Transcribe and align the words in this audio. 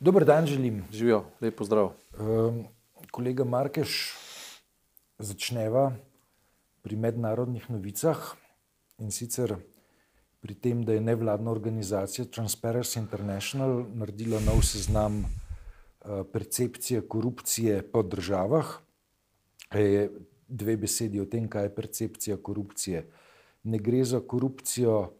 Dober 0.00 0.24
dan, 0.24 0.46
želim. 0.46 0.84
Živijo, 0.92 1.24
lepo 1.40 1.64
zdrav. 1.64 1.90
Um, 2.20 2.64
kolega 3.10 3.44
Markeš, 3.44 4.14
začneva 5.18 5.90
pri 6.82 6.96
mednarodnih 6.96 7.64
novicah 7.70 8.36
in 9.02 9.10
sicer 9.10 9.56
pri 10.40 10.54
tem, 10.54 10.84
da 10.86 10.94
je 10.94 11.00
nevladna 11.00 11.50
organizacija 11.50 12.28
Transparency 12.30 13.00
International 13.00 13.82
naredila 13.94 14.38
nov 14.46 14.62
seznam 14.62 15.24
uh, 15.24 16.22
percepcije 16.32 17.02
korupcije 17.08 17.82
po 17.82 18.02
državah. 18.02 18.70
Je 19.74 20.10
dve 20.48 20.76
besedi 20.76 21.20
o 21.20 21.26
tem, 21.26 21.48
kaj 21.48 21.66
je 21.66 21.74
percepcija 21.74 22.36
korupcije. 22.36 23.02
Ne 23.62 23.78
gre 23.78 24.04
za 24.04 24.20
korupcijo, 24.20 25.10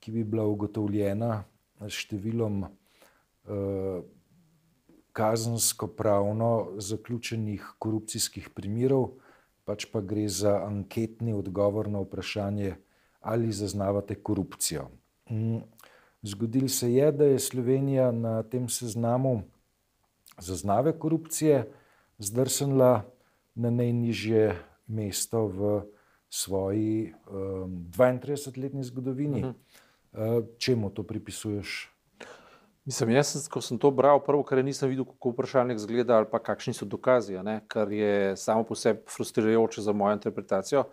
ki 0.00 0.12
bi 0.12 0.24
bila 0.24 0.44
ugotovljena 0.44 1.40
s 1.80 2.04
številom 2.04 2.66
uh, 2.66 4.04
kazensko-pravno 5.16 6.76
zaključenih 6.76 7.64
korupcijskih 7.78 8.50
primerov, 8.52 9.14
pač 9.64 9.86
pa 9.88 10.02
gre 10.04 10.26
za 10.28 10.58
anketni 10.66 11.32
odgovor 11.32 11.88
na 11.88 12.02
vprašanje, 12.04 12.74
ali 13.20 13.52
zaznavate 13.52 14.14
korupcijo. 14.14 14.90
Mm, 15.30 15.64
zgodilo 16.22 16.68
se 16.68 16.92
je, 16.92 17.12
da 17.12 17.24
je 17.24 17.38
Slovenija 17.38 18.10
na 18.12 18.42
tem 18.42 18.68
seznamu 18.68 19.42
zaznave 20.38 20.92
korupcije 20.98 21.64
zdrsnila 22.18 23.04
na 23.54 23.70
najnižje 23.70 24.52
mesto 24.86 25.46
v 25.46 25.82
svoji 26.28 27.14
um, 27.26 27.88
32-letni 27.96 28.84
zgodovini. 28.84 29.44
Uh 29.44 29.48
-huh. 29.48 30.38
uh, 30.38 30.44
čemu 30.58 30.90
to 30.90 31.02
pripisuješ? 31.02 31.95
Mislim, 32.86 33.10
jaz, 33.10 33.48
ko 33.50 33.60
sem 33.60 33.78
to 33.82 33.90
bral, 33.90 34.20
prvo, 34.22 34.44
kar 34.46 34.60
nisem 34.64 34.92
videl, 34.92 35.04
kako 35.04 35.32
vprašalnik 35.32 35.80
izgleda 35.80 36.20
ali 36.20 36.28
pa 36.30 36.38
kakšni 36.38 36.74
so 36.74 36.86
dokazi, 36.86 37.34
ne, 37.42 37.60
kar 37.68 37.90
je 37.92 38.36
samo 38.36 38.62
po 38.62 38.74
sebi 38.78 39.02
frustrirajoče 39.10 39.82
za 39.82 39.92
mojo 39.92 40.14
interpretacijo. 40.14 40.84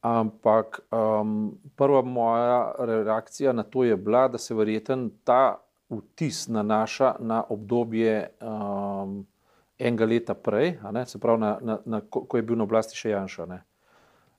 Ampak 0.00 0.80
um, 0.90 1.58
prva 1.76 2.02
moja 2.02 2.72
reakcija 2.78 3.52
na 3.52 3.62
to 3.62 3.84
je 3.84 3.96
bila, 3.96 4.28
da 4.28 4.38
se 4.38 4.54
verjeten 4.54 5.10
ta 5.24 5.58
vtis 5.90 6.48
nanaša 6.48 7.14
na 7.18 7.44
obdobje 7.48 8.30
um, 8.40 9.26
enega 9.78 10.04
leta 10.04 10.34
prej, 10.34 10.78
se 11.06 11.20
pravi, 11.20 11.40
na, 11.40 11.58
na, 11.60 11.78
na, 11.84 12.00
ko 12.00 12.36
je 12.36 12.42
bil 12.42 12.56
na 12.56 12.64
oblasti 12.64 12.96
še 12.96 13.10
Janša. 13.10 13.46
Ne. 13.46 13.60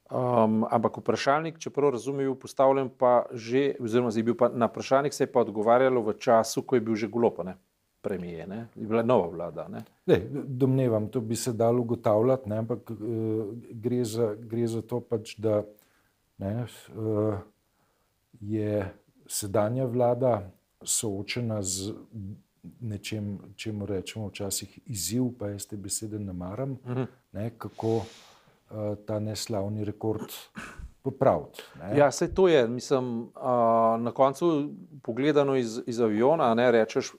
Um, 0.08 0.62
ampak 0.72 1.02
vprašalnik, 1.02 1.58
če 1.60 1.72
prav 1.76 1.92
razumem, 1.92 2.22
je 2.24 2.30
bil 2.30 2.38
postavljen 2.40 2.88
pa 2.96 3.26
že, 3.36 3.74
oziroma 3.84 4.14
je 4.16 4.24
bil 4.24 4.38
pa 4.40 4.48
na 4.48 4.70
vprašalnik 4.72 5.12
se 5.14 5.26
je 5.26 5.32
pa 5.32 5.42
odgovarjalo 5.44 6.00
v 6.00 6.14
času, 6.16 6.64
ko 6.64 6.80
je 6.80 6.82
bil 6.82 6.96
že 6.96 7.10
golopane. 7.12 7.58
Premije, 8.02 8.46
ne? 8.48 8.68
je 8.76 8.88
bila 8.88 9.04
nova 9.04 9.28
vlada. 9.28 9.66
Ne? 9.68 9.82
Ne, 10.08 10.22
domnevam, 10.32 11.10
to 11.12 11.20
bi 11.20 11.36
se 11.36 11.52
dalo 11.52 11.82
ugotavljati, 11.82 12.50
ne? 12.50 12.58
ampak 12.64 12.92
uh, 12.92 13.52
gre, 13.72 14.04
za, 14.06 14.32
gre 14.40 14.68
za 14.68 14.82
to, 14.82 15.02
pač, 15.04 15.36
da 15.36 15.66
ne, 16.40 16.68
uh, 16.96 17.36
je 18.40 18.86
sedanja 19.28 19.90
vlada 19.92 20.40
soočena 20.84 21.60
z 21.62 21.98
nečem, 22.80 23.40
čemu 23.56 23.86
rečemo 23.86 24.32
včasih 24.32 24.80
izziv, 24.86 25.34
pa 25.40 25.52
jaz 25.52 25.68
te 25.68 25.76
besede 25.76 26.20
ne 26.20 26.34
maram, 26.34 26.80
uh 26.80 26.90
mhm. 26.92 27.00
-huh. 27.02 27.08
ne, 27.32 27.52
kako 27.58 28.06
ta 29.06 29.20
neslavni 29.20 29.86
rekord 29.86 30.34
popraviti. 31.08 31.64
Ne? 31.80 31.98
Ja, 31.98 32.12
se 32.12 32.28
to 32.34 32.48
je. 32.48 32.68
Mislim, 32.68 33.22
uh, 33.22 33.32
na 34.00 34.12
koncu, 34.12 34.70
pogledano 35.04 35.56
iz, 35.56 35.80
iz 35.86 36.02
aviona, 36.02 36.54
ne 36.54 36.72
rečeš, 36.72 37.14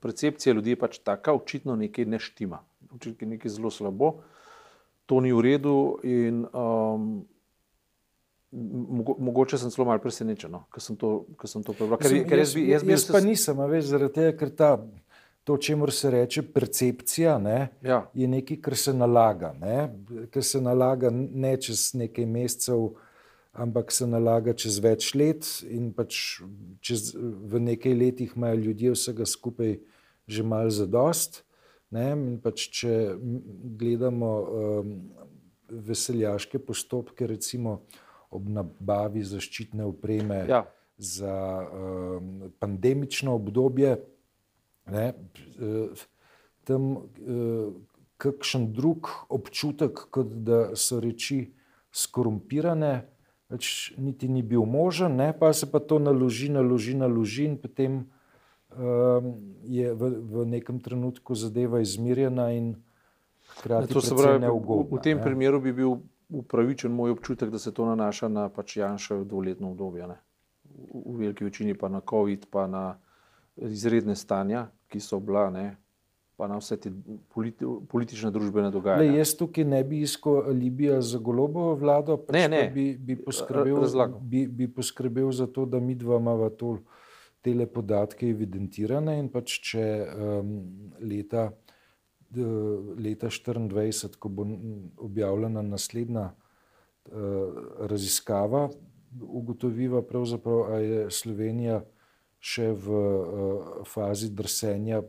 percepcija 0.00 0.54
ljudi 0.54 0.76
je 0.76 0.78
pač 0.78 0.98
taka, 0.98 1.32
očitno 1.32 1.76
nekaj 1.76 2.04
ne 2.04 2.18
štima, 2.18 2.60
očitno 2.94 3.28
nekaj 3.28 3.50
zelo 3.56 3.70
slabo, 3.70 4.12
to 5.06 5.20
ni 5.20 5.32
v 5.32 5.40
redu. 5.40 5.76
In, 6.02 6.46
um, 6.52 7.12
Mogo, 8.50 9.14
mogoče 9.22 9.58
sem 9.62 9.70
celo 9.70 9.84
malo 9.86 10.02
presenečen, 10.02 10.50
no, 10.50 10.64
ker 10.74 10.82
sem 10.82 10.96
to, 10.98 11.10
to 11.38 11.70
prebral. 11.70 12.00
Jaz, 12.02 12.10
jaz, 12.34 12.54
jaz, 12.58 12.84
jaz 12.88 13.04
pa 13.06 13.20
nisem, 13.22 13.60
veš, 13.70 13.84
zaradi 13.92 14.16
tega, 14.16 14.32
ker 14.40 14.50
ta 14.50 14.70
to, 15.44 15.56
čemu 15.56 15.90
se 15.90 16.10
reče 16.10 16.42
percepcija, 16.52 17.38
ne, 17.38 17.68
ja. 17.82 18.10
je 18.14 18.28
nekaj, 18.28 18.60
kar 18.60 18.76
se 18.76 18.94
nalaga. 18.94 19.54
Ne, 19.60 19.88
kar 20.30 20.44
se 20.44 20.60
nalaga 20.60 21.10
ne 21.12 21.56
čez 21.56 21.90
nekaj 21.94 22.26
mesecev, 22.26 22.90
ampak 23.52 23.92
se 23.92 24.06
nalaga 24.06 24.54
čez 24.54 24.78
več 24.82 25.14
let, 25.14 25.46
in 25.66 25.90
pač 25.96 26.40
čez, 26.80 27.14
v 27.16 27.60
nekaj 27.60 27.94
letih 27.94 28.36
imajo 28.36 28.60
ljudje 28.66 28.96
vsega 28.96 29.26
skupaj 29.26 29.78
že 30.30 30.42
malo 30.46 30.70
za 30.70 30.86
dost. 30.86 31.42
Ne, 31.90 32.14
pač 32.38 32.68
če 32.70 33.16
gledamo 33.80 34.28
um, 34.38 34.92
veseljaške 35.66 36.60
postopke, 36.62 37.26
recimo 37.26 37.80
ob 38.30 38.46
nabavi 38.46 39.24
zaščitne 39.26 39.88
opreme 39.90 40.44
ja. 40.46 40.60
za 40.94 41.34
um, 41.66 42.52
pandemično 42.62 43.34
obdobje, 43.34 43.96
ne, 44.90 45.06
eh, 45.60 46.04
tam 46.64 46.92
eh, 46.96 47.70
kakšen 48.20 48.72
drug 48.76 49.08
občutek, 49.28 50.06
kot 50.12 50.34
da 50.44 50.76
so 50.76 51.00
reči 51.00 51.46
skorumpirane, 51.92 52.92
več 53.50 53.92
niti 53.98 54.28
ni 54.28 54.42
bil 54.46 54.66
možen, 54.68 55.16
ne, 55.18 55.32
pa 55.36 55.52
se 55.56 55.66
pa 55.70 55.80
to 55.80 55.98
naloži, 55.98 56.50
naloži, 56.52 56.94
naloži 56.94 57.48
in 57.48 57.56
potem 57.58 57.96
um, 58.76 59.32
je 59.66 59.90
v, 59.94 60.10
v 60.20 60.46
nekem 60.52 60.78
trenutku 60.84 61.34
zadeva 61.34 61.80
izmirjena 61.82 62.50
in 62.54 62.76
hkrati 63.56 63.92
to 63.92 64.04
se 64.04 64.14
pravi 64.14 64.44
neugodna. 64.44 64.86
V 64.92 65.02
tem 65.02 65.18
ne. 65.18 65.24
primeru 65.24 65.60
bi 65.64 65.74
bil 65.74 65.98
upravičen 66.30 66.92
moj 66.94 67.16
občutek, 67.16 67.50
da 67.50 67.58
se 67.58 67.74
to 67.74 67.88
nanaša 67.88 68.28
na 68.28 68.48
pač 68.48 68.76
Janša 68.76 69.24
dvoletno 69.24 69.72
obdobje. 69.72 70.06
Ne. 70.06 70.20
V, 70.70 71.02
v 71.06 71.16
veliki 71.24 71.44
večini 71.44 71.74
pa 71.74 71.90
na 71.90 72.04
COVID, 72.04 72.46
pa 72.50 72.68
na 72.70 72.84
izredne 73.56 74.14
stanja, 74.16 74.68
ki 74.90 75.00
so 75.00 75.20
bila, 75.22 75.46
ne, 75.54 75.64
pa 76.36 76.48
na 76.48 76.58
vse 76.60 76.76
te 76.80 76.92
politi, 77.34 77.68
politične 77.88 78.30
družbene 78.34 78.70
dogajanja. 78.74 79.04
Le, 79.04 79.18
jaz 79.20 79.34
tukaj 79.38 79.66
ne 79.68 79.82
bi 79.84 80.02
iskal 80.06 80.50
Libija 80.56 81.00
za 81.04 81.20
golobo 81.20 81.74
vlado, 81.80 82.16
pač 82.26 82.36
ne, 82.38 82.44
ne. 82.48 82.62
Bi, 82.74 82.86
bi, 82.96 83.18
poskrbel, 83.20 83.84
bi, 84.20 84.46
bi 84.48 84.68
poskrbel 84.72 85.32
za 85.36 85.46
to, 85.46 85.66
da 85.68 85.80
mi 85.80 85.94
dva 85.98 86.20
imamo 86.20 86.50
te 87.40 87.54
podatke 87.66 88.28
evidentirane 88.28 89.18
in 89.20 89.28
pač 89.32 89.58
če 89.70 89.84
um, 90.12 90.54
leta. 91.00 91.50
Leta 92.30 93.26
2024, 93.26 94.18
ko 94.22 94.28
bo 94.30 94.44
objavljena 95.02 95.64
naslednja 95.66 96.28
uh, 96.30 96.36
raziskava, 97.90 98.68
ugotoviva, 99.18 100.02
da 100.02 100.78
je 100.78 101.10
Slovenija 101.10 101.80
še 102.40 102.70
v 102.72 102.88
uh, 102.88 103.84
fazi 103.84 104.30
drsenja 104.32 105.02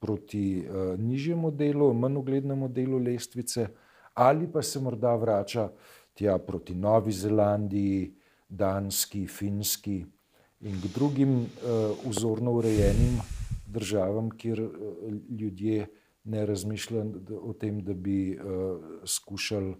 proti 0.00 0.64
uh, 0.64 0.96
nižjemu 0.96 1.50
delu, 1.52 1.92
manj 1.94 2.16
uglednemu 2.22 2.68
delu 2.72 2.98
lestvice, 2.98 3.68
ali 4.14 4.48
pa 4.50 4.62
se 4.62 4.80
morda 4.80 5.14
vrača 5.14 5.68
tja 6.16 6.38
proti 6.38 6.74
Novi 6.74 7.12
Zelandiji, 7.12 8.14
Danski, 8.48 9.26
Finski 9.28 10.00
in 10.64 10.80
drugim 10.94 11.44
uh, 11.44 11.92
vzorno 12.08 12.56
urejenim 12.56 13.20
državam, 13.68 14.30
kjer 14.30 14.64
ljudje 15.28 15.86
ne 16.24 16.46
razmišljajo 16.46 17.40
o 17.44 17.52
tem, 17.52 17.82
da 17.84 17.92
bi 17.92 18.38
skušali 19.04 19.74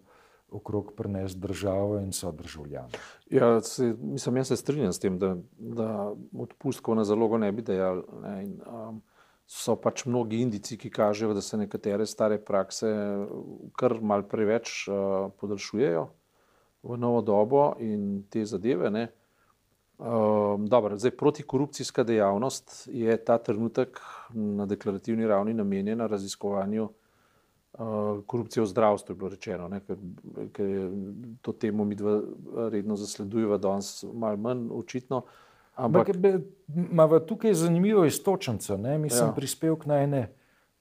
okrog 0.50 0.92
prenesti 0.96 1.40
državo 1.40 1.98
in 1.98 2.12
so 2.12 2.32
državljani. 2.32 2.88
Ja, 3.30 3.60
se, 3.60 3.94
mislim, 4.00 4.36
jaz 4.36 4.48
se 4.48 4.56
strinjam 4.56 4.92
s 4.92 4.98
tem, 4.98 5.18
da, 5.18 5.36
da 5.58 6.12
odpustkov 6.38 6.96
na 6.96 7.04
zalogo 7.04 7.38
ne 7.38 7.52
bi 7.52 7.62
dejali. 7.62 8.02
Ne, 8.22 8.44
in, 8.44 8.60
um, 8.66 9.02
so 9.48 9.76
pač 9.80 10.04
mnogi 10.04 10.42
indici, 10.44 10.76
ki 10.76 10.90
kažejo, 10.90 11.34
da 11.34 11.40
se 11.40 11.56
nekatere 11.56 12.06
stare 12.06 12.36
prakse 12.38 12.88
kar 13.76 13.96
mal 14.00 14.26
preveč 14.28 14.88
uh, 14.88 15.30
podaljšujejo 15.40 16.08
v 16.82 16.98
novo 17.00 17.22
dobo 17.24 17.70
in 17.80 18.24
te 18.30 18.44
zadeve. 18.44 18.90
Ne. 18.90 19.08
Um, 19.98 20.66
dobro, 20.68 20.96
zdaj, 20.96 21.16
protikorupcijska 21.16 22.04
dejavnost 22.04 22.88
je 22.92 23.16
ta 23.24 23.38
trenutek 23.38 24.00
na 24.34 24.66
deklarativni 24.66 25.26
ravni 25.26 25.54
namenjena 25.54 26.06
raziskovanju 26.06 26.88
Eh, 26.88 27.06
korupcije 28.26 28.62
v 28.62 28.66
zdravstvu, 28.66 29.12
je 29.12 29.16
bilo 29.16 29.30
rečeno, 29.30 29.68
ne, 29.68 29.80
ker, 29.80 29.98
ker 30.52 30.66
je 30.66 30.88
to 31.42 31.52
temo 31.52 31.84
mi 31.84 31.94
dva 31.94 32.20
redno 32.72 32.96
zasledujeva, 32.96 33.58
danes 33.58 34.04
malo 34.12 34.36
manj 34.36 34.68
očitno. 34.72 35.22
Ampak 35.78 36.10
imamo 36.74 37.18
tukaj 37.20 37.54
zanimivo 37.54 38.04
istočnico. 38.04 38.76
Mi 38.76 39.10
smo 39.10 39.26
ja. 39.26 39.32
prispevek 39.36 39.86
na 39.86 40.02
ene 40.02 40.28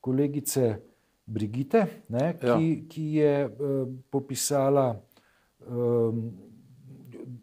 kolegice 0.01 0.80
Brigite, 1.25 1.86
ne, 2.07 2.38
ki, 2.39 2.48
ja. 2.48 2.57
ki 2.90 3.04
je 3.13 3.45
uh, 3.45 3.88
popisala 4.10 4.95
um, 5.68 6.31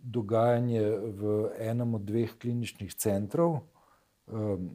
dogajanje 0.02 0.82
v 1.20 1.35
enem 1.61 1.94
od 1.94 2.02
dveh 2.02 2.32
kliničnih 2.40 2.94
centrov. 2.94 3.58
Um, 4.26 4.70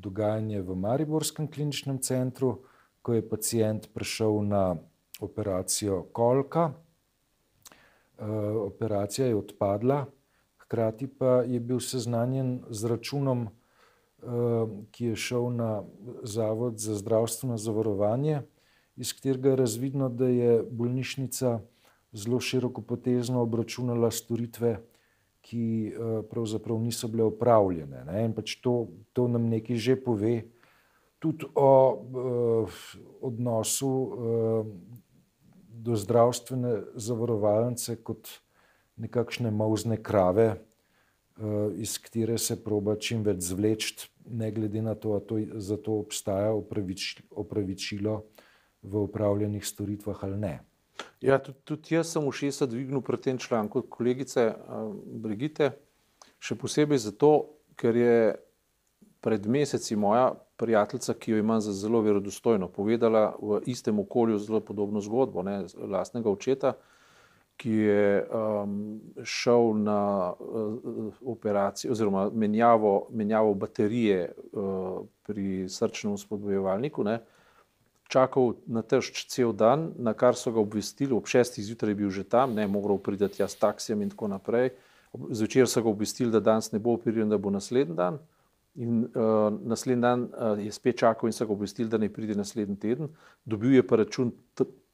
dogajanje 0.00 0.62
v 0.62 0.76
Mariborskem 0.76 1.48
kliničnem 1.48 2.00
centru, 2.02 2.64
ko 3.02 3.14
je 3.14 3.28
pacijent 3.28 3.88
prišel 3.94 4.42
na 4.46 4.76
operacijo 5.20 6.02
kolka. 6.12 6.72
Operacija 8.66 9.26
je 9.26 9.36
odpadla, 9.36 10.04
hkrati 10.58 11.06
pa 11.06 11.42
je 11.48 11.60
bil 11.60 11.80
seznanjen 11.80 12.60
z 12.70 12.86
računom, 12.86 13.48
ki 14.90 15.04
je 15.04 15.16
šel 15.16 15.48
na 15.56 15.82
Zavod 16.22 16.78
za 16.78 16.94
zdravstveno 16.94 17.56
zavarovanje, 17.56 18.42
iz 18.96 19.12
katerega 19.16 19.50
je 19.50 19.56
razvidno, 19.56 20.08
da 20.08 20.28
je 20.28 20.62
bolnišnica 20.62 21.60
zelo 22.12 22.40
širokopotezno 22.40 23.40
obračunala 23.42 24.10
storitve, 24.10 24.76
ki 25.40 25.94
pravzaprav 26.30 26.78
niso 26.78 27.08
bile 27.08 27.24
opravljene. 27.24 28.04
Ne, 28.04 28.24
in 28.24 28.34
pač 28.36 28.58
to, 28.60 28.88
nam 29.28 29.48
nekaj 29.48 29.76
že 29.76 29.96
pove 29.96 30.42
tudi 31.20 31.46
o 31.54 31.70
odnosu 33.20 33.92
do 35.68 35.96
zdravstvene 35.96 36.80
zavarovalnice 36.94 37.96
kot 38.04 38.28
nekakšne 39.00 39.50
molzne 39.52 40.00
krave, 40.02 40.54
iz 41.76 41.98
katere 41.98 42.38
se 42.38 42.56
proba 42.64 42.96
čim 43.00 43.22
več 43.24 43.46
zvleči, 43.48 44.08
ne 44.30 44.50
glede 44.52 44.82
na 44.84 44.94
to, 44.94 45.14
a 45.16 45.20
to 45.20 45.38
za 45.56 45.76
to 45.76 46.00
obstaja 46.02 46.52
opravičilo 47.30 48.16
v 48.82 49.04
opravljenih 49.04 49.64
storitvah 49.66 50.24
ali 50.24 50.36
ne. 50.40 50.54
Ja, 51.20 51.38
tudi, 51.38 51.58
tudi 51.64 51.94
jaz 51.94 52.12
sem 52.12 52.26
ušesa 52.28 52.66
dvignil 52.66 53.00
pri 53.00 53.16
tem 53.20 53.38
članku 53.38 53.82
kolegice 53.88 54.52
Brigite, 55.04 55.72
še 56.40 56.56
posebej 56.60 57.00
zato, 57.00 57.32
ker 57.76 57.96
je 57.96 58.16
pred 59.20 59.46
meseci 59.46 59.96
moja 59.96 60.32
prijateljica, 60.56 61.14
ki 61.14 61.32
jo 61.32 61.38
imam 61.38 61.60
za 61.60 61.72
zelo 61.72 62.00
verodostojno, 62.00 62.68
povedala 62.68 63.34
v 63.42 63.60
istem 63.66 63.98
okolju 63.98 64.38
zelo 64.38 64.60
podobno 64.60 65.00
zgodbo, 65.00 65.42
ne, 65.42 65.64
lastnega 65.76 66.30
očeta, 66.30 66.72
ki 67.60 67.70
je 67.70 68.04
um, 68.24 69.00
šel 69.24 69.74
na 69.82 70.32
uh, 70.32 71.12
operacijo 71.20 71.92
oziroma 71.92 72.30
menjavo, 72.32 73.08
menjavo 73.10 73.54
baterije 73.54 74.32
uh, 74.52 75.02
pri 75.26 75.68
srčnem 75.68 76.16
spodbojevalniku, 76.18 77.04
ne, 77.04 77.18
čakal 78.08 78.54
na 78.66 78.82
težč 78.82 79.26
cel 79.28 79.52
dan, 79.52 79.90
na 79.96 80.14
kar 80.16 80.36
so 80.36 80.52
ga 80.52 80.60
obvestili, 80.60 81.12
ob 81.14 81.28
šestih 81.28 81.64
zjutraj 81.64 81.92
je 81.92 82.00
bil 82.00 82.10
že 82.10 82.24
tam, 82.24 82.56
ne, 82.56 82.66
moral 82.66 82.98
prideti 82.98 83.42
jaz 83.42 83.52
s 83.52 83.60
taksijem 83.60 84.02
in 84.02 84.10
tako 84.10 84.32
naprej. 84.32 84.72
Zvečer 85.12 85.68
so 85.68 85.82
ga 85.82 85.90
obvestili, 85.90 86.32
da 86.32 86.40
danes 86.40 86.72
ne 86.72 86.78
bo 86.78 86.96
operiran, 86.96 87.28
da 87.30 87.38
bo 87.38 87.50
naslednji 87.50 87.96
dan. 87.96 88.18
In 88.74 89.04
uh, 89.04 89.50
naslednji 89.66 90.02
dan 90.02 90.22
uh, 90.22 90.58
je 90.64 90.72
spet 90.72 90.98
čakal 90.98 91.28
in 91.28 91.32
so 91.32 91.46
ga 91.46 91.52
obvestili, 91.52 91.88
da 91.90 91.98
ne 91.98 92.08
pride 92.12 92.34
naslednji 92.38 92.78
teden. 92.78 93.08
Dobil 93.44 93.74
je 93.74 93.86
pa 93.86 93.96
račun 93.96 94.32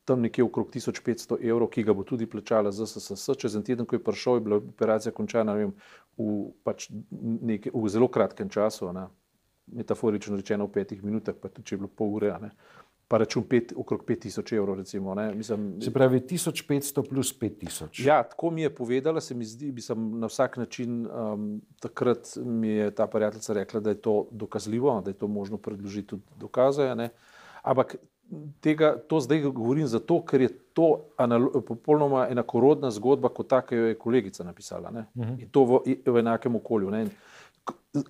tam 0.07 0.21
nekje 0.21 0.45
okrog 0.45 0.71
1500 0.71 1.37
evrov, 1.43 1.69
ki 1.69 1.83
ga 1.83 1.95
bo 1.95 2.05
tudi 2.07 2.29
plačala 2.31 2.71
ZSSS. 2.73 3.35
Čez 3.43 3.57
en 3.59 3.65
teden, 3.67 3.87
ko 3.87 3.99
je 3.99 4.03
prišel, 4.05 4.39
je 4.39 4.45
bila 4.47 4.57
operacija 4.63 5.13
končana 5.13 5.57
vem, 5.59 5.73
v, 6.17 6.35
pač 6.65 6.89
neke, 7.11 7.73
v 7.75 7.91
zelo 7.91 8.09
kratkem 8.09 8.49
času, 8.49 8.93
ne? 8.95 9.09
metaforično 9.67 10.37
rečeno 10.39 10.69
v 10.69 10.77
petih 10.79 11.01
minutah, 11.03 11.35
pa 11.35 11.51
tudi 11.51 11.67
če 11.67 11.75
je 11.75 11.81
bilo 11.81 11.91
pol 11.91 12.13
ure. 12.21 12.31
Ne? 12.39 12.53
Pa 13.09 13.19
račun 13.19 13.45
pet, 13.47 13.73
okrog 13.77 14.05
5000 14.05 14.57
evrov. 14.57 14.77
Recimo, 14.77 15.15
Mislim, 15.35 15.83
se 15.83 15.93
pravi 15.93 16.21
1500 16.21 17.09
plus 17.09 17.39
5000. 17.41 18.07
Ja, 18.07 18.23
tako 18.23 18.51
mi 18.51 18.63
je 18.63 18.75
povedala, 18.75 19.21
se 19.21 19.35
mi 19.35 19.45
zdi, 19.45 19.71
bi 19.73 19.81
sem 19.81 20.19
na 20.19 20.27
vsak 20.27 20.57
način 20.57 21.07
um, 21.07 21.61
takrat 21.81 22.37
mi 22.45 22.69
je 22.69 22.91
ta 22.91 23.07
prijateljica 23.07 23.53
rekla, 23.53 23.81
da 23.81 23.91
je 23.91 24.01
to 24.01 24.27
dokazljivo, 24.31 25.01
da 25.01 25.11
je 25.11 25.15
to 25.15 25.29
možno 25.29 25.57
predložiti 25.57 26.07
tudi 26.07 26.23
dokaze. 26.41 26.95
Ampak 27.63 27.97
tega, 28.61 28.97
to 29.09 29.21
zdaj 29.21 29.41
govorim 29.41 29.87
zato, 29.87 30.21
ker 30.27 30.41
je 30.41 30.49
to 30.75 31.09
popolnoma 31.67 32.27
enakorodna 32.31 32.91
zgodba, 32.91 33.29
kot 33.29 33.49
ta, 33.49 33.63
ki 33.63 33.75
jo 33.75 33.87
je 33.87 33.99
kolegica 33.99 34.45
napisala. 34.45 34.91
Uh 34.91 34.97
mhm. 34.97 35.33
-huh. 35.33 35.43
In 35.43 35.49
to 35.49 35.65
v, 35.65 35.97
v 36.07 36.19
enakem 36.19 36.57
okolju. 36.57 36.91
Ne? 36.91 37.07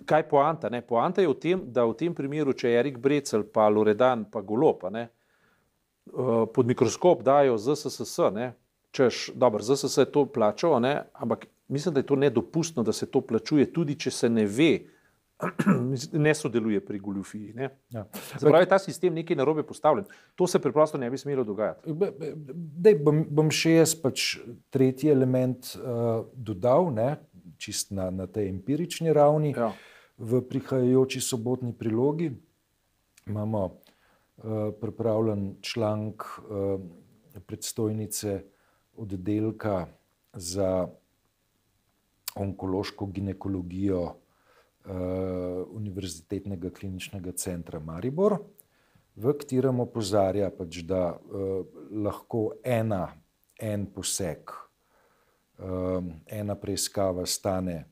Kaj 0.05 0.21
je 0.21 0.29
poanta? 0.29 0.71
Ne? 0.73 0.83
Poanta 0.83 1.23
je 1.23 1.31
v 1.31 1.35
tem, 1.41 1.61
da 1.73 1.85
v 1.87 1.95
tem 1.99 2.15
primeru, 2.15 2.55
če 2.57 2.71
je 2.71 2.79
Erik 2.81 2.99
Brecel, 3.03 3.45
pa 3.47 3.69
Loredan, 3.71 4.25
pa 4.31 4.43
Golopa, 4.43 4.91
ne, 4.91 5.07
eh, 5.07 6.47
pod 6.55 6.67
mikroskop 6.67 7.23
dajo 7.27 7.59
ZSS, 7.59 8.33
ne, 8.35 8.53
češ, 8.91 9.31
dobro, 9.35 9.63
ZSS 9.63 10.03
je 10.03 10.11
to 10.11 10.27
plačal, 10.27 10.81
ne, 10.83 11.07
ampak 11.15 11.47
mislim, 11.69 11.95
da 11.95 12.01
je 12.01 12.07
to 12.07 12.17
nedopustno, 12.17 12.83
da 12.83 12.93
se 12.93 13.07
to 13.07 13.21
plačuje, 13.21 13.73
tudi 13.73 13.95
če 13.95 14.11
se 14.11 14.29
ne 14.29 14.47
ve, 14.47 14.73
ne 16.27 16.35
sodeluje 16.35 16.81
pri 16.81 16.99
goljufiji. 16.99 17.55
Ja. 17.93 18.07
Pravi, 18.41 18.63
je 18.65 18.69
ta 18.69 18.79
sistem 18.79 19.15
nekaj 19.15 19.37
narobe 19.37 19.63
postavljen. 19.63 20.07
To 20.35 20.47
se 20.47 20.59
preprosto 20.59 20.99
ne 20.99 21.11
bi 21.11 21.19
smelo 21.19 21.45
dogajati. 21.45 21.93
Dej, 22.57 22.97
bom, 23.05 23.21
bom 23.29 23.51
še 23.53 23.75
jaz 23.77 23.93
pač 24.01 24.39
tretji 24.73 25.13
element 25.13 25.75
uh, 25.77 26.25
dodal, 26.33 26.89
ne, 26.95 27.11
čist 27.59 27.91
na, 27.91 28.11
na 28.11 28.27
tej 28.27 28.49
empirični 28.49 29.13
ravni. 29.13 29.55
Ja. 29.57 29.73
V 30.19 30.41
prihajajoči 30.49 31.21
sobotni 31.21 31.75
prilogi 31.77 32.31
imamo 33.27 33.65
uh, 33.65 34.73
pripravljen 34.81 35.57
članek 35.61 36.23
uh, 36.23 36.81
predstojnice 37.47 38.43
oddelka 38.97 39.87
za 40.33 40.89
onkološko 42.37 43.07
ginekologijo 43.07 44.03
uh, 44.03 44.13
Univerzitetnega 45.71 46.71
kliničnega 46.71 47.33
centra 47.33 47.81
Maribor, 47.81 48.39
v 49.17 49.33
katerem 49.33 49.81
opozarja, 49.81 50.51
pač, 50.53 50.83
da 50.85 51.17
uh, 51.17 51.65
lahko 51.93 52.51
ena, 52.65 53.09
en 53.57 53.87
poseg, 53.89 54.53
ena 56.27 56.55
preiskava 56.55 57.27
stane 57.27 57.85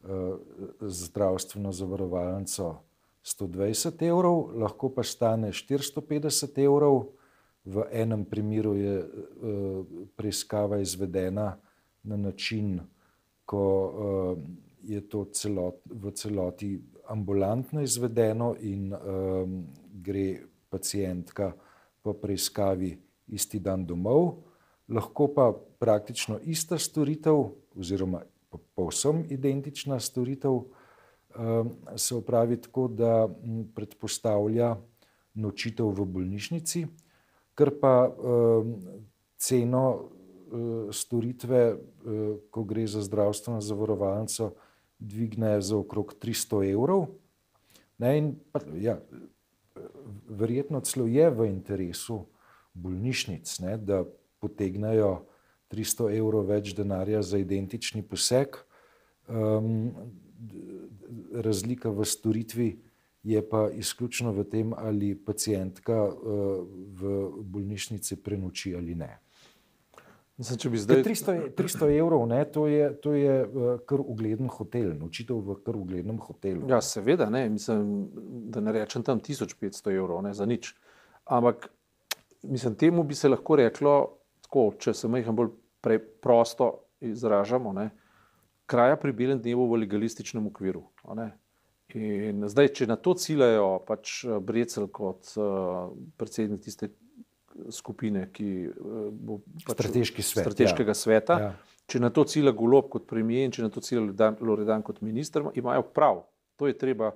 uh, 0.00 0.38
zdravstveno 0.80 1.72
zavarovalnico 1.72 2.76
120 3.24 4.02
evrov, 4.08 4.56
lahko 4.56 4.88
pa 4.94 5.02
stane 5.02 5.52
450 5.52 6.58
evrov. 6.64 7.02
V 7.64 7.84
enem 7.92 8.24
primeru 8.24 8.74
je 8.74 8.94
uh, 8.98 9.08
preiskava 10.16 10.78
izvedena 10.80 11.56
na 12.02 12.16
način, 12.16 12.80
ko 13.44 13.64
uh, 13.84 14.38
je 14.82 15.00
to 15.08 15.26
celot, 15.32 15.82
v 15.84 16.10
celoti 16.10 16.78
ambulantno 17.08 17.82
izvedeno 17.82 18.54
in 18.60 18.92
um, 18.92 19.66
gre 19.92 20.40
pacijentka 20.70 21.52
po 22.02 22.12
preiskavi 22.12 22.96
isti 23.28 23.58
dan 23.58 23.86
domov, 23.86 24.47
lahko 24.88 25.28
pa 25.34 25.52
praktično 25.78 26.38
ista 26.44 26.78
storitev 26.78 27.44
oziroma 27.76 28.22
povsem 28.74 29.24
identična 29.30 30.00
storitev 30.00 30.52
um, 30.52 30.66
se 31.96 32.14
opravi 32.14 32.60
tako, 32.60 32.88
da 32.88 33.28
predpostavlja 33.74 34.76
nočitev 35.34 35.92
v 35.94 36.04
bolnišnici, 36.04 36.86
ker 37.54 37.72
pa 37.80 38.08
um, 38.08 38.74
ceno 39.36 39.84
uh, 39.94 40.88
storitve, 40.90 41.76
ko 42.50 42.64
gre 42.64 42.86
za 42.86 43.02
zdravstveno 43.02 43.60
zavarovalnico, 43.60 44.52
dvigne 44.98 45.60
za 45.60 45.76
okrog 45.76 46.14
300 46.22 46.72
evrov. 46.72 47.06
Ne, 47.98 48.18
in, 48.18 48.30
ja, 48.80 48.96
verjetno 50.28 50.80
celo 50.80 51.06
je 51.06 51.30
v 51.30 51.48
interesu 51.50 52.22
bolnišnic, 52.74 53.58
ne, 53.60 53.76
da 53.76 54.04
potegnajo 54.40 55.26
300 55.72 56.12
evrov 56.16 56.48
več 56.48 56.72
denarja 56.76 57.22
za 57.22 57.38
identični 57.38 58.02
poseg. 58.02 58.56
Um, 59.28 59.92
razlika 61.34 61.90
v 61.90 62.04
storitvi 62.04 62.68
je 63.22 63.48
pa 63.48 63.68
izključno 63.70 64.32
v 64.32 64.44
tem, 64.48 64.72
ali 64.76 65.14
pacijentka 65.14 66.04
uh, 66.08 66.12
v 67.00 67.30
bolnišnici 67.42 68.16
prenoči 68.22 68.74
ali 68.76 68.94
ne. 68.94 69.18
Mislim, 70.38 70.58
če 70.62 70.70
bi 70.70 70.78
zdaj 70.78 71.00
300, 71.02 71.32
300 71.58 71.88
evrov, 71.98 72.22
ne, 72.30 72.44
to 72.46 72.68
je, 72.70 72.92
to 73.02 73.12
je 73.18 73.40
uh, 73.42 73.80
kar 73.90 74.00
ugleden 74.00 74.46
hotel, 74.54 74.92
učitev 75.02 75.40
v 75.42 75.56
kar 75.66 75.76
uglednem 75.76 76.20
hotelu. 76.22 76.68
Ja, 76.70 76.78
seveda, 76.80 77.26
ne, 77.30 77.48
mislim, 77.50 78.06
da 78.54 78.62
ne 78.62 78.76
rečem 78.76 79.02
tam 79.02 79.18
1500 79.20 79.96
evrov, 79.96 80.22
ne, 80.22 80.32
za 80.38 80.46
nič. 80.46 80.76
Ampak 81.26 81.66
mislim, 82.42 82.78
temu 82.78 83.02
bi 83.02 83.18
se 83.18 83.28
lahko 83.28 83.56
reklo 83.58 84.17
tako, 84.48 84.72
če 84.80 84.94
se 84.96 85.08
majhen 85.08 85.36
bolj 85.36 85.52
preprosto 85.84 86.72
izražamo, 87.04 87.72
ne, 87.76 87.90
kraja 88.66 88.96
pri 88.96 89.12
belem 89.12 89.40
dnevu 89.40 89.68
v 89.68 89.82
legalističnem 89.84 90.48
okviru. 90.48 90.88
In 91.94 92.48
zdaj, 92.48 92.72
če 92.76 92.88
na 92.88 92.96
to 92.96 93.14
ciljajo 93.16 93.78
pač 93.88 94.24
Brecel 94.44 94.88
kot 94.92 95.30
uh, 95.36 95.92
predsednik 96.20 96.64
tiste 96.64 96.90
skupine, 97.72 98.26
ki 98.32 98.48
eh, 98.68 99.06
bo 99.10 99.40
pač 99.64 99.72
strateški 99.72 100.22
svet, 100.22 100.44
strateškega 100.44 100.94
ja. 100.94 100.98
sveta. 100.98 101.38
Ja. 101.40 101.48
Če 101.88 102.00
na 102.04 102.12
to 102.12 102.22
cilja 102.28 102.52
Golob 102.52 102.90
kot 102.92 103.08
premijer 103.08 103.48
in 103.48 103.54
če 103.56 103.64
na 103.64 103.72
to 103.72 103.80
cilja 103.82 104.34
Loredan 104.44 104.84
kot 104.84 105.00
minister, 105.02 105.48
imajo 105.56 105.86
prav. 105.96 106.22
To 106.60 106.68
je 106.68 106.76
treba 106.76 107.14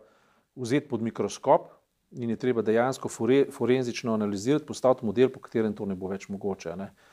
vzeti 0.57 0.89
pod 0.89 1.05
mikroskop 1.05 1.69
in 2.17 2.33
je 2.33 2.39
treba 2.41 2.65
dejansko 2.65 3.09
fore, 3.13 3.45
forenzično 3.53 4.17
analizirati, 4.17 4.67
postaviti 4.67 5.07
model, 5.07 5.31
po 5.33 5.45
katerem 5.45 5.77
to 5.77 5.87
ne 5.87 5.95
bo 5.95 6.11
več 6.11 6.27
mogoče. 6.33 6.75
Ne. 6.81 6.89
Uh, 6.89 7.12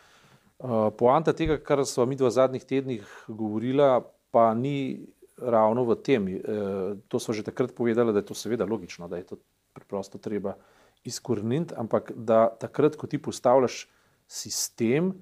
poanta 0.98 1.34
tega, 1.34 1.58
kar 1.64 1.86
smo 1.86 2.06
mi 2.06 2.18
v 2.20 2.30
zadnjih 2.30 2.64
tednih 2.64 3.06
govorila, 3.28 4.02
pa 4.32 4.54
ni 4.54 5.08
ravno 5.38 5.86
v 5.88 5.96
tem. 6.04 6.28
Uh, 6.28 7.00
to 7.08 7.20
smo 7.20 7.34
že 7.34 7.48
takrat 7.48 7.72
povedali, 7.76 8.14
da 8.14 8.20
je 8.20 8.28
to 8.28 8.36
seveda 8.36 8.66
logično, 8.66 9.08
da 9.08 9.18
je 9.18 9.24
to 9.24 9.40
preprosto 9.74 10.18
treba 10.18 10.58
izkoreniniti, 11.04 11.74
ampak 11.78 12.12
da 12.16 12.50
takrat, 12.60 12.96
ko 13.00 13.08
ti 13.08 13.18
postavljaš 13.22 13.88
sistem, 14.28 15.14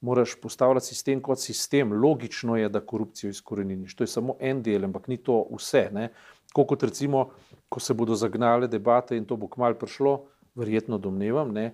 moraš 0.00 0.34
postavljati 0.40 0.86
sistem 0.86 1.22
kot 1.22 1.40
sistem. 1.40 1.92
Logično 1.92 2.56
je, 2.56 2.68
da 2.68 2.80
korupcijo 2.80 3.30
izkoreniniš. 3.30 3.96
To 3.96 4.04
je 4.04 4.08
samo 4.08 4.36
en 4.40 4.62
del, 4.62 4.84
ampak 4.84 5.08
ni 5.08 5.16
to 5.16 5.46
vse. 5.54 5.88
Ne? 5.92 6.10
Kot 6.52 6.82
recimo, 6.82 7.30
ko 7.68 7.80
se 7.80 7.94
bodo 7.94 8.14
zagnale 8.14 8.68
debate 8.68 9.16
in 9.16 9.24
to 9.24 9.36
bo 9.36 9.48
kmalo 9.48 9.78
prišlo, 9.78 10.18
verjetno 10.54 10.98
domnevam, 10.98 11.52
ne, 11.52 11.70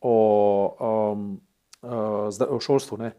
o, 0.00 0.14
um, 0.78 1.40
uh, 1.82 2.54
o 2.56 2.60
šolstvu. 2.60 2.98
Ne. 2.98 3.12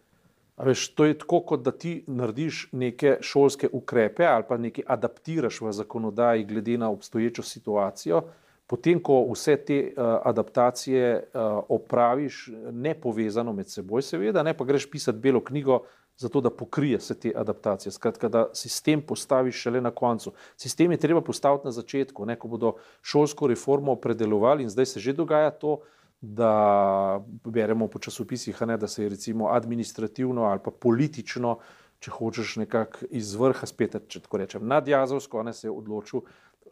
Veš, 0.57 0.87
to 0.95 1.05
je 1.05 1.17
tako, 1.17 1.39
kot 1.39 1.63
da 1.65 1.71
ti 1.71 2.03
narediš 2.07 2.67
neke 2.71 3.17
šolske 3.21 3.69
ukrepe 3.71 4.25
ali 4.25 4.43
pa 4.49 4.57
nekaj 4.57 4.83
adaptiraš 4.87 5.61
v 5.61 5.71
zakonodaji, 5.71 6.45
glede 6.45 6.77
na 6.77 6.89
obstoječo 6.89 7.43
situacijo. 7.43 8.21
Potem, 8.67 9.01
ko 9.03 9.25
vse 9.33 9.57
te 9.57 9.79
uh, 9.83 10.03
adaptacije 10.23 11.15
uh, 11.17 11.41
opraviš, 11.69 12.49
ne 12.71 12.93
povezano 12.93 13.53
med 13.53 13.67
seboj, 13.67 14.01
seveda, 14.01 14.43
ne 14.43 14.53
pa 14.53 14.63
greš 14.65 14.89
pisati 14.91 15.19
belo 15.19 15.41
knjigo, 15.43 15.81
zato 16.17 16.41
da 16.41 16.49
pokrije 16.49 16.99
se 16.99 17.19
te 17.19 17.33
adaptacije. 17.35 17.91
Skratka, 17.91 18.29
da 18.29 18.45
sistem 18.53 19.01
postaviš 19.01 19.61
šele 19.61 19.81
na 19.81 19.91
koncu. 19.91 20.31
Sistem 20.57 20.91
je 20.91 20.97
treba 20.97 21.21
postaviti 21.21 21.65
na 21.65 21.71
začetku, 21.71 22.25
ne, 22.25 22.35
ko 22.39 22.47
bodo 22.47 22.75
šolsko 23.01 23.47
reformo 23.47 23.95
predelovali, 23.95 24.63
in 24.63 24.69
zdaj 24.69 24.85
se 24.85 24.99
že 24.99 25.13
dogaja 25.13 25.51
to, 25.51 25.79
da 26.21 27.23
beremo 27.43 27.87
po 27.87 27.99
časopisih, 27.99 28.61
ne, 28.67 28.77
da 28.77 28.87
se 28.87 29.03
je 29.03 29.09
recimo 29.09 29.49
administrativno 29.49 30.43
ali 30.43 30.59
pa 30.63 30.71
politično, 30.71 31.57
če 31.99 32.11
hočeš 32.11 32.55
nekako 32.61 33.09
iz 33.09 33.33
vrha 33.35 33.67
spet, 33.67 33.97
če 34.07 34.21
tako 34.21 34.37
rečem, 34.41 34.67
nadjazovsko, 34.67 35.43
ne 35.43 35.53
se 35.53 35.67
je 35.67 35.71
odločil. 35.71 36.21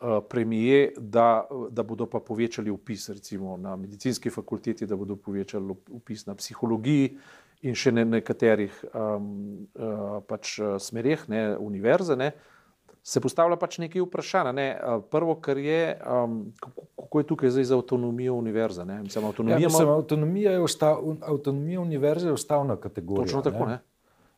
Eh, 0.01 0.19
premije, 0.29 0.93
da, 0.97 1.47
da 1.69 1.83
bodo 1.83 2.05
pa 2.05 2.19
povečali 2.19 2.71
upis, 2.71 3.09
recimo 3.09 3.57
na 3.57 3.75
medicinski 3.75 4.29
fakulteti, 4.29 4.85
da 4.87 4.95
bodo 4.95 5.15
povečali 5.15 5.75
upis 5.89 6.23
na 6.25 6.35
psihologiji 6.39 7.17
in 7.67 7.75
še 7.75 7.91
na 7.91 8.05
nekaterih 8.07 8.77
um, 8.93 9.25
uh, 9.75 10.21
pač 10.23 10.53
eh, 10.63 10.77
smerih, 10.79 11.25
ne 11.27 11.41
univerze. 11.57 12.15
Ne, 12.15 12.31
se 13.03 13.19
postavlja 13.19 13.57
pač 13.59 13.81
nekaj 13.83 14.05
vprašanj. 14.05 14.53
Ne. 14.55 14.67
Prvo, 15.11 15.35
kar 15.43 15.59
je, 15.59 15.81
um, 15.99 16.39
kako, 16.63 16.87
kako 17.09 17.19
je 17.19 17.27
tukaj 17.27 17.49
zdaj 17.49 17.63
za 17.63 17.75
avtonomijo 17.75 18.33
univerze. 18.33 18.85
Mislim, 18.85 19.25
avtonomija, 19.25 19.57
ja, 19.57 19.67
mislim, 19.67 19.89
avtonomija, 19.89 20.51
je 20.51 20.59
ostav, 20.61 20.97
avtonomija 21.21 21.81
univerze 21.81 22.27
je 22.27 22.33
ustavna 22.33 22.75
kategorija. 22.75 23.25
Točno 23.25 23.41
tako. 23.41 23.65
Ne. 23.65 23.71
Ne. 23.71 23.79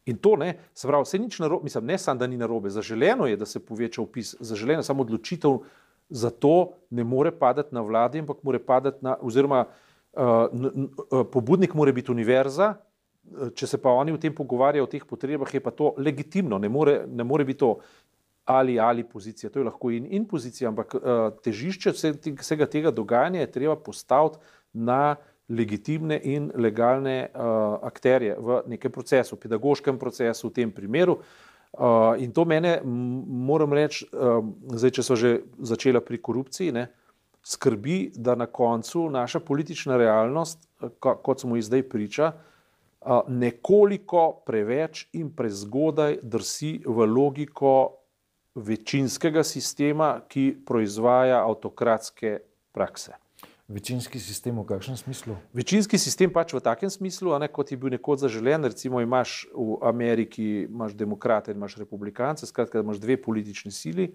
In 0.05 0.17
to 0.17 0.35
ne, 0.35 0.57
se 0.73 0.87
pravi, 0.87 1.03
vse 1.03 1.19
nič 1.19 1.39
narobe, 1.39 1.63
mislim, 1.63 1.85
ne 1.85 1.97
samo, 1.97 2.19
da 2.19 2.27
ni 2.27 2.37
narobe, 2.37 2.69
zaželeno 2.69 3.27
je, 3.27 3.37
da 3.37 3.45
se 3.45 3.59
poveča 3.59 4.01
upis, 4.01 4.35
zaželeno 4.39 4.83
samo 4.83 5.03
odločitev 5.03 5.57
za 6.09 6.29
to, 6.29 6.71
ne 6.89 7.03
more 7.03 7.31
padati 7.31 7.75
na 7.75 7.81
vladi, 7.81 8.19
ampak 8.19 8.37
more 8.43 8.59
padati 8.59 8.97
na, 9.01 9.17
oziroma 9.21 9.65
uh, 10.13 10.23
n, 10.53 10.71
n, 10.75 10.87
pobudnik 11.31 11.73
mora 11.73 11.91
biti 11.91 12.11
univerza, 12.11 12.73
če 13.55 13.67
se 13.67 13.77
pa 13.77 13.91
oni 13.91 14.15
v 14.15 14.19
tem 14.19 14.33
pogovarjajo 14.35 14.87
o 14.87 14.89
teh 14.89 15.03
potrebah, 15.05 15.53
je 15.53 15.59
pa 15.59 15.71
to 15.71 15.93
legitimno, 15.97 16.57
ne 16.57 16.69
more, 16.69 17.03
ne 17.07 17.23
more 17.23 17.45
biti 17.45 17.59
to 17.59 17.75
ali 18.51 18.79
ali 18.79 19.03
pozicija, 19.03 19.49
to 19.49 19.59
je 19.59 19.65
lahko 19.65 19.91
in, 19.91 20.07
in 20.09 20.25
pozicija, 20.27 20.69
ampak 20.69 20.95
uh, 20.95 21.01
težišče 21.43 21.93
vsega 22.39 22.67
tega 22.69 22.91
dogajanja 22.91 23.45
je 23.45 23.51
treba 23.51 23.75
postaviti 23.75 24.37
na 24.73 25.15
legitimne 25.49 26.19
in 26.23 26.51
legalne 26.55 27.17
uh, 27.27 27.79
akterje 27.87 28.37
v 28.39 28.61
nekem 28.71 28.91
procesu, 28.91 29.35
pedagoškem 29.35 29.99
procesu, 29.99 30.47
v 30.47 30.53
tem 30.61 30.71
primeru. 30.71 31.19
Uh, 31.71 32.15
in 32.19 32.31
to 32.35 32.45
mene, 32.45 32.79
moram 32.83 33.73
reči, 33.73 34.05
zdaj, 34.75 34.91
če 34.91 35.03
so 35.07 35.15
že 35.15 35.37
začela 35.59 36.01
pri 36.03 36.19
korupciji, 36.19 36.71
ne, 36.75 36.89
skrbi, 37.43 38.11
da 38.15 38.35
na 38.35 38.45
koncu 38.45 39.09
naša 39.09 39.39
politična 39.39 39.97
realnost, 39.97 40.59
kot 40.99 41.39
smo 41.39 41.55
ji 41.55 41.61
zdaj 41.61 41.83
priča, 41.89 42.31
nekoliko 43.27 44.43
preveč 44.45 45.07
in 45.13 45.31
prezgodaj 45.35 46.19
drsi 46.21 46.81
v 46.85 47.05
logiko 47.09 48.00
večinskega 48.55 49.43
sistema, 49.43 50.19
ki 50.27 50.51
proizvaja 50.65 51.43
avtokratske 51.45 52.39
prakse. 52.71 53.15
Večinski 53.71 54.19
sistem 54.19 54.59
v 54.59 54.65
kakšnem 54.67 54.97
smislu? 54.99 55.35
Večinski 55.55 55.95
sistem 55.97 56.31
pač 56.33 56.51
v 56.51 56.59
takem 56.59 56.89
smislu, 56.91 57.31
ne, 57.39 57.47
kot 57.47 57.71
je 57.71 57.77
bil 57.79 57.93
nekoč 57.93 58.25
zaželen. 58.25 58.67
Recimo 58.67 58.99
imaš 58.99 59.45
v 59.55 59.77
Ameriki 59.87 60.65
imaš 60.67 60.97
demokrate 60.99 61.53
in 61.53 61.57
imaš 61.57 61.77
republikance, 61.79 62.47
skratka 62.47 62.83
imaš 62.83 62.99
dve 62.99 63.15
politični 63.21 63.71
sili, 63.71 64.09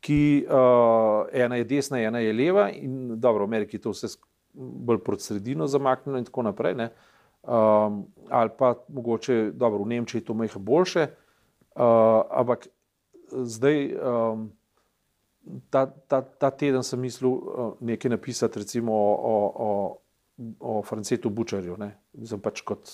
ki 0.00 0.46
uh, 0.48 1.28
ena 1.32 1.60
je 1.60 1.66
desna, 1.68 2.00
ena 2.00 2.22
je 2.24 2.32
leva 2.32 2.70
in 2.72 3.18
dobro, 3.20 3.44
v 3.44 3.52
Ameriki 3.52 3.78
to 3.78 3.92
vse 3.92 4.16
bolj 4.56 5.02
proti 5.04 5.28
sredino 5.28 5.68
zamaknjeno 5.68 6.18
in 6.18 6.24
tako 6.24 6.46
naprej. 6.48 6.74
Ne. 6.80 6.88
Um, 7.42 8.06
ali 8.30 8.50
pa 8.58 8.74
mogoče, 8.88 9.50
dobro, 9.52 9.84
v 9.84 9.92
Nemčiji 9.92 10.24
to 10.24 10.34
majhe 10.34 10.58
boljše, 10.58 11.08
uh, 11.76 12.24
ampak 12.32 12.68
zdaj. 13.30 13.94
Um, 13.96 14.50
ta, 15.70 15.86
ta, 15.86 16.22
ta 16.22 16.50
teden 16.50 16.82
sem 16.82 17.00
mislil 17.00 17.30
uh, 17.30 17.74
nekaj 17.80 18.10
napisati, 18.10 18.58
recimo 18.58 18.92
o, 18.92 19.14
o, 19.14 19.36
o, 19.66 19.98
o 20.60 20.82
Francetu 20.82 21.30
Bučarju, 21.30 21.76
sem 22.26 22.40
pač 22.42 22.60
kot 22.66 22.90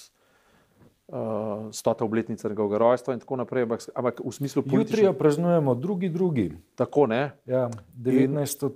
uh, 1.12 1.72
stota 1.72 2.04
obletnica 2.04 2.48
njegovega 2.48 2.78
rojstva 2.78 3.14
in 3.14 3.20
tako 3.20 3.36
naprej. 3.36 3.62
Ampak, 3.62 3.88
ampak 3.94 4.20
v 4.24 4.32
smislu 4.32 4.62
političnega. 4.62 5.08
Jutri 5.08 5.18
praznujemo 5.18 5.74
drugi, 5.74 6.08
drugi. 6.08 6.52
Tako 6.74 7.06
ne. 7.06 7.30
Ja, 7.46 7.70
1923. 7.98 8.70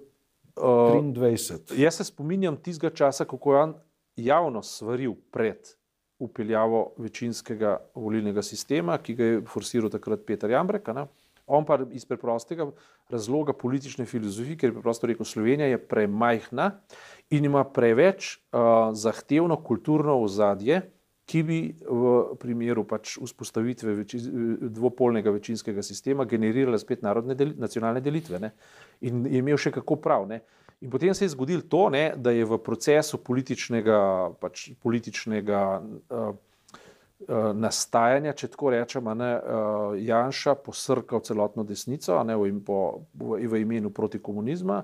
Uh, 0.57 1.79
jaz 1.79 1.95
se 1.95 2.05
spominjam 2.05 2.57
tistega 2.57 2.95
časa, 2.95 3.25
kako 3.25 3.53
je 3.55 3.61
on 3.61 3.75
javno 4.17 4.63
svaril 4.63 5.15
pred 5.31 5.59
upeljavo 6.19 6.95
večinskega 6.97 7.77
volilnega 7.95 8.43
sistema, 8.43 8.97
ki 8.99 9.15
ga 9.15 9.25
je 9.25 9.41
forsiral 9.45 9.91
takrat 9.93 10.25
Peter 10.27 10.51
Jambrek. 10.51 10.89
On 11.47 11.65
pa 11.65 11.79
iz 11.95 12.05
preprostega 12.05 12.67
razloga 13.11 13.53
politične 13.53 14.05
filozofije, 14.05 14.57
ker 14.59 14.71
je 14.71 14.75
preprosto 14.75 15.07
rekel, 15.07 15.25
Slovenija 15.25 15.69
je 15.69 15.79
premajhna 15.79 16.71
in 17.31 17.45
ima 17.45 17.65
preveč 17.65 18.37
uh, 18.37 18.91
zahtevno 18.95 19.57
kulturno 19.62 20.19
ozadje, 20.23 20.81
ki 21.26 21.43
bi 21.43 21.61
v 21.83 22.12
primeru 22.38 22.85
pač 22.87 23.17
vzpostavitve 23.19 23.95
veči, 23.99 24.21
dvopolnega 24.71 25.33
večinskega 25.35 25.83
sistema 25.83 26.25
generirala 26.25 26.79
spet 26.79 27.03
narodne 27.03 27.35
deli, 27.35 27.57
nacionalne 27.59 28.00
delitve. 28.00 28.38
Ne? 28.43 28.53
In 29.11 29.25
je 29.26 29.43
imel 29.43 29.59
še 29.59 29.75
kako 29.75 29.99
prav. 30.03 30.29
Ne? 30.31 30.45
In 30.87 30.91
potem 30.91 31.15
se 31.15 31.25
je 31.25 31.33
zgodilo 31.35 31.67
to, 31.67 31.88
ne, 31.91 32.12
da 32.17 32.31
je 32.31 32.47
v 32.47 32.59
procesu 32.62 33.19
političnega, 33.26 33.99
pač 34.38 34.69
političnega 34.83 35.62
uh, 35.83 36.31
nastajanja, 37.56 38.35
če 38.37 38.50
tako 38.52 38.70
rečemo, 38.75 39.14
ne, 39.16 39.30
uh, 39.40 39.94
Janša 39.96 40.54
posrkal 40.61 41.23
celotno 41.25 41.64
desnico 41.64 42.18
ne, 42.25 42.37
v, 42.37 42.50
im 42.52 42.61
po, 42.64 43.06
v, 43.16 43.62
imenu 43.62 43.90
proti 43.90 44.20
komunizma 44.20 44.82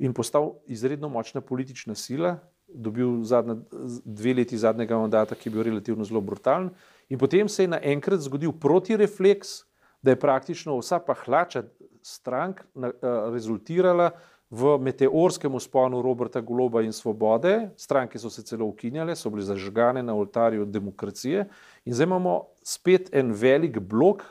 in 0.00 0.12
postal 0.16 0.54
izredno 0.68 1.08
močna 1.08 1.40
politična 1.40 1.96
sila, 1.96 2.36
dobil 2.68 3.22
zadnja, 3.24 3.56
dve 4.04 4.34
leti 4.38 4.58
zadnjega 4.60 4.98
mandata, 5.00 5.34
ki 5.34 5.48
je 5.48 5.54
bil 5.54 5.64
relativno 5.66 6.04
zelo 6.04 6.20
brutalen. 6.20 6.70
In 7.08 7.18
potem 7.18 7.48
se 7.48 7.64
je 7.64 7.72
naenkrat 7.72 8.20
zgodil 8.28 8.52
protirefleks, 8.52 9.64
da 10.00 10.14
je 10.14 10.20
praktično 10.20 10.78
vsa 10.78 11.00
pahlača 11.04 11.64
strank 12.04 12.62
na, 12.74 12.92
uh, 12.92 13.32
rezultirala 13.32 14.12
v 14.50 14.78
meteorskem 14.82 15.54
usponu 15.54 16.02
Roberta 16.02 16.40
Goloba 16.40 16.82
in 16.82 16.92
Svobode, 16.92 17.70
stranke 17.76 18.18
so 18.18 18.30
se 18.30 18.42
celo 18.42 18.66
ukinjale, 18.66 19.14
so 19.16 19.30
bile 19.30 19.46
zažgane 19.46 20.02
na 20.02 20.14
oltarju 20.14 20.66
demokracije, 20.66 21.46
in 21.84 21.94
zdaj 21.94 22.06
imamo 22.06 22.34
spet 22.62 23.14
en 23.14 23.30
velik 23.32 23.78
blok, 23.78 24.24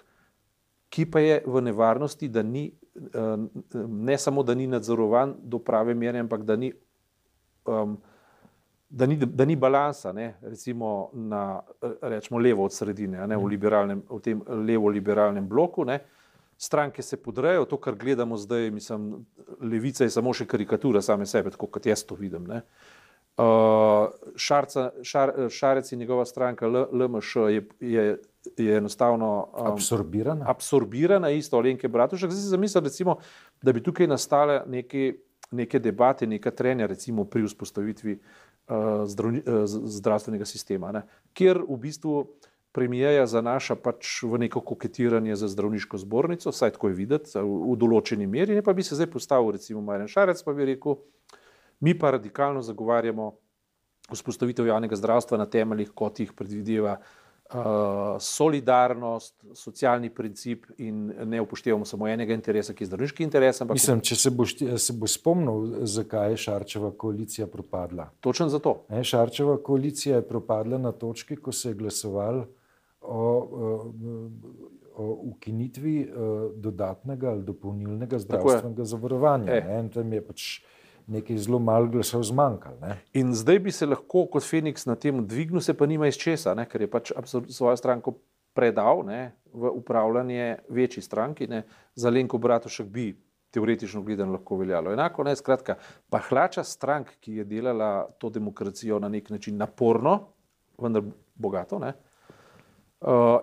ki 0.90 1.06
pa 1.06 1.20
je 1.20 1.40
v 1.46 1.62
nevarnosti, 1.62 2.28
da 2.28 2.44
ni, 2.44 2.68
eh, 3.14 3.38
ne 3.88 4.18
samo 4.18 4.44
da 4.44 4.54
ni 4.54 4.68
nadzorovan 4.68 5.36
do 5.40 5.60
prave 5.60 5.96
mere, 5.96 6.20
ampak 6.20 6.44
da 6.44 6.56
ni, 6.56 6.74
um, 7.66 7.98
da 8.90 9.06
ni, 9.06 9.16
da 9.16 9.46
ni 9.46 9.56
balansa, 9.56 10.12
ne, 10.12 10.34
recimo 10.42 11.10
na 11.14 11.62
rečemo, 12.02 12.40
levo 12.40 12.66
od 12.66 12.74
sredine, 12.74 13.28
ne, 13.28 13.38
v, 13.38 13.58
v 14.10 14.20
tem 14.22 14.42
levo-liberalnem 14.48 15.48
bloku. 15.48 15.86
Ne, 15.86 16.00
stranke 16.60 17.02
se 17.02 17.18
podrejo, 17.18 17.66
to, 17.66 17.80
kar 17.80 17.96
gledamo 17.96 18.38
zdaj, 18.38 18.70
mislim, 18.76 19.26
levica 19.64 20.04
je 20.04 20.12
samo 20.12 20.34
še 20.36 20.48
karikatura 20.50 21.02
same 21.02 21.26
sebe, 21.26 21.54
tako 21.56 21.70
kot 21.72 21.88
jaz 21.88 22.04
to 22.04 22.18
vidim. 22.20 22.48
Ne. 22.50 22.64
Uh, 23.40 24.10
šarca, 24.36 24.90
šar, 25.08 25.32
šarec 25.48 25.94
in 25.96 26.02
njegova 26.04 26.26
stranka 26.28 26.68
L, 26.68 26.84
LMŠ 26.92 27.48
je, 27.56 27.64
je 27.80 28.10
je 28.58 28.78
enostavno 28.78 29.48
um, 29.60 29.68
absorbirana. 29.68 30.46
Absorbirana 30.48 31.30
isto 31.30 31.58
Alenke 31.58 31.88
Bratušek. 31.88 32.32
Zdaj 32.32 32.42
si 32.42 32.48
zamislim, 32.48 32.84
recimo, 32.84 33.18
da 33.62 33.74
bi 33.74 33.84
tukaj 33.84 34.08
nastale 34.08 34.64
neke, 34.68 35.14
neke 35.52 35.80
debate, 35.80 36.28
neka 36.28 36.52
trenja, 36.52 36.88
recimo 36.88 37.26
pri 37.26 37.44
vzpostavitvi 37.44 38.20
uh, 38.20 38.76
zdravni, 39.06 39.44
uh, 39.46 39.64
zdravstvenega 39.66 40.46
sistema, 40.46 40.92
ne? 40.92 41.04
kjer 41.34 41.62
v 41.68 41.78
bistvu 41.78 42.16
premijeja 42.72 43.26
zanaša 43.28 43.76
pač 43.82 44.22
v 44.24 44.38
neko 44.46 44.62
koketiranje 44.62 45.36
za 45.36 45.48
zdravniško 45.48 45.98
zbornico, 45.98 46.52
vsaj 46.54 46.76
tako 46.78 46.92
je 46.92 46.98
videti, 46.98 47.32
v, 47.36 47.76
določeni 47.80 48.28
meri, 48.30 48.58
ne 48.58 48.66
pa 48.66 48.74
bi 48.78 48.86
se 48.86 48.98
zdaj 48.98 49.10
postavil, 49.14 49.56
recimo 49.58 49.82
Marjan 49.82 50.12
Šarec, 50.12 50.44
pa 50.46 50.54
bi 50.54 50.70
rekel, 50.74 51.00
mi 51.82 51.96
pa 51.98 52.14
radikalno 52.18 52.62
zagovarjamo 52.62 53.32
vzpostavitev 54.14 54.70
javnega 54.70 54.98
zdravstva 54.98 55.38
na 55.38 55.48
temeljih, 55.50 55.90
kot 55.98 56.20
jih 56.22 56.32
predvideva 56.38 56.96
uh, 57.00 58.18
solidarnost, 58.22 59.36
socialni 59.58 60.10
princip 60.14 60.66
in 60.78 61.10
ne 61.30 61.42
upoštevamo 61.42 61.86
samo 61.86 62.08
enega 62.10 62.34
interesa, 62.34 62.74
ki 62.74 62.86
je 62.86 62.90
zdravniški 62.92 63.26
interes. 63.26 63.62
Mislim, 63.70 64.02
če 64.06 64.18
se 64.18 64.34
boš 64.34 64.56
se 64.82 64.94
bo 64.98 65.10
spomnil, 65.10 65.86
zakaj 65.90 66.34
je 66.34 66.44
Šarčeva 66.46 66.94
koalicija 66.98 67.48
propadla. 67.48 68.10
Točno 68.20 68.50
zato. 68.50 68.84
Ne, 68.90 69.04
Šarčeva 69.04 69.58
koalicija 69.64 70.22
je 70.22 70.28
propadla 70.28 70.78
na 70.78 70.92
točki, 70.92 71.38
ko 71.38 71.52
se 71.52 71.74
je 71.74 71.82
glasoval 71.82 72.46
o, 73.10 73.92
o, 74.96 75.20
ukinitvi 75.34 75.96
o, 76.06 76.52
dodatnega 76.56 77.32
ali 77.32 77.44
dopolnilnega 77.44 78.20
zdravstvenega 78.20 78.86
zavarovanja. 78.86 79.56
E. 79.56 79.80
Tam 79.94 80.14
je 80.14 80.22
pač 80.26 80.50
nekaj 81.10 81.38
zelo 81.42 81.60
malo 81.60 81.90
glasov 81.90 82.24
zmanjkalo. 82.24 82.94
In 83.18 83.34
zdaj 83.34 83.60
bi 83.66 83.72
se 83.74 83.88
lahko 83.90 84.28
kot 84.30 84.46
Feniks 84.46 84.86
na 84.86 84.96
tem 84.96 85.24
dvignil, 85.28 85.62
se 85.62 85.74
pa 85.74 85.88
nima 85.90 86.08
iz 86.08 86.20
česa, 86.22 86.54
ne? 86.54 86.68
ker 86.70 86.86
je 86.86 86.92
pač 86.92 87.12
svojo 87.26 87.78
stranko 87.78 88.20
predal 88.54 89.02
ne? 89.08 89.32
v 89.54 89.72
upravljanje 89.74 90.60
večji 90.70 91.04
stranki, 91.04 91.48
ne? 91.48 91.64
za 91.96 92.10
Lenko 92.14 92.38
Bratušek 92.38 92.88
bi 92.88 93.08
teoretično 93.50 94.04
gledano 94.06 94.36
lahko 94.38 94.60
veljalo. 94.60 94.94
Enako, 94.94 95.26
ne, 95.26 95.34
skratka, 95.36 95.80
pa 96.10 96.20
hlača 96.22 96.64
strank, 96.64 97.16
ki 97.20 97.40
je 97.40 97.48
delala 97.50 98.06
to 98.22 98.30
demokracijo 98.30 99.00
na 99.02 99.10
nek 99.10 99.32
način 99.34 99.58
naporno, 99.58 100.20
vendar 100.78 101.02
bogato, 101.34 101.80
ne, 101.82 101.90
uh, 101.90 102.09